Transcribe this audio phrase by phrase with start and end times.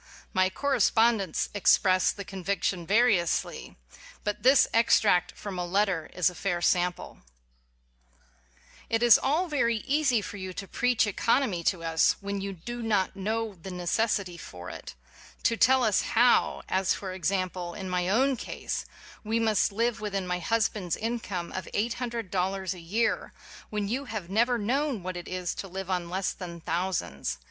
[0.33, 3.77] My correspondents express the conviction variously,
[4.23, 8.11] but this extract from a letter is a fair sample: ŌĆö 3 WHY I BELIEVE
[8.15, 12.41] IN POVERTY It is all very easy for you to preach economy to us when
[12.41, 14.95] you do not know the necessity for it:
[15.43, 18.85] to tell us how, as for example in my own case,
[19.23, 23.33] we must live within my husband's income of eight hundred dollars a year,
[23.69, 27.37] when you have never known what it is to live on less than thousands.